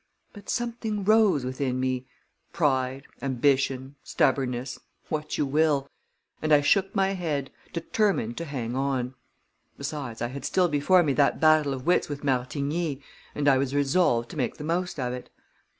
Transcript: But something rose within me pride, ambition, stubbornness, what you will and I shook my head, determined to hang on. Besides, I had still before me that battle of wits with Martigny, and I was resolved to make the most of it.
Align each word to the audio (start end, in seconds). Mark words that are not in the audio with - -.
But 0.33 0.49
something 0.49 1.03
rose 1.03 1.45
within 1.45 1.79
me 1.79 2.07
pride, 2.53 3.05
ambition, 3.21 3.97
stubbornness, 4.01 4.79
what 5.09 5.37
you 5.37 5.45
will 5.45 5.91
and 6.41 6.51
I 6.51 6.61
shook 6.61 6.95
my 6.95 7.09
head, 7.09 7.51
determined 7.71 8.35
to 8.37 8.45
hang 8.45 8.75
on. 8.75 9.13
Besides, 9.77 10.19
I 10.23 10.29
had 10.29 10.43
still 10.43 10.69
before 10.69 11.03
me 11.03 11.13
that 11.13 11.39
battle 11.39 11.71
of 11.75 11.85
wits 11.85 12.09
with 12.09 12.23
Martigny, 12.23 12.99
and 13.35 13.47
I 13.47 13.59
was 13.59 13.75
resolved 13.75 14.29
to 14.31 14.37
make 14.37 14.57
the 14.57 14.63
most 14.63 14.99
of 14.99 15.13
it. 15.13 15.29